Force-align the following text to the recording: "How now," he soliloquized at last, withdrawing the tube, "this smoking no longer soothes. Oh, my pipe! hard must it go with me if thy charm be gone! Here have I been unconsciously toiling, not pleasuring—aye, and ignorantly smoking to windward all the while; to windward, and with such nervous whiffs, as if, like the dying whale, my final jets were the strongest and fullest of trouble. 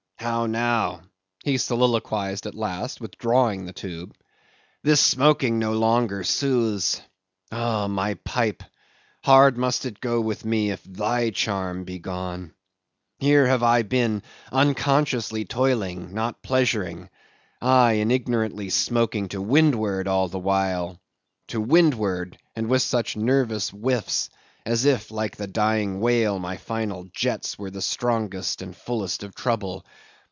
"How 0.23 0.45
now," 0.45 1.01
he 1.43 1.57
soliloquized 1.57 2.45
at 2.45 2.53
last, 2.53 3.01
withdrawing 3.01 3.65
the 3.65 3.73
tube, 3.73 4.15
"this 4.83 5.01
smoking 5.01 5.57
no 5.57 5.73
longer 5.73 6.23
soothes. 6.23 7.01
Oh, 7.51 7.87
my 7.87 8.13
pipe! 8.13 8.61
hard 9.23 9.57
must 9.57 9.87
it 9.87 9.99
go 9.99 10.21
with 10.21 10.45
me 10.45 10.69
if 10.69 10.83
thy 10.83 11.31
charm 11.31 11.85
be 11.85 11.97
gone! 11.97 12.53
Here 13.17 13.47
have 13.47 13.63
I 13.63 13.81
been 13.81 14.21
unconsciously 14.51 15.43
toiling, 15.43 16.13
not 16.13 16.43
pleasuring—aye, 16.43 17.93
and 17.93 18.11
ignorantly 18.11 18.69
smoking 18.69 19.27
to 19.29 19.41
windward 19.41 20.07
all 20.07 20.27
the 20.27 20.37
while; 20.37 21.01
to 21.47 21.59
windward, 21.59 22.37
and 22.55 22.67
with 22.67 22.83
such 22.83 23.17
nervous 23.17 23.71
whiffs, 23.71 24.29
as 24.67 24.85
if, 24.85 25.09
like 25.09 25.37
the 25.37 25.47
dying 25.47 25.99
whale, 25.99 26.37
my 26.37 26.57
final 26.57 27.05
jets 27.11 27.57
were 27.57 27.71
the 27.71 27.81
strongest 27.81 28.61
and 28.61 28.75
fullest 28.77 29.23
of 29.23 29.33
trouble. 29.33 29.83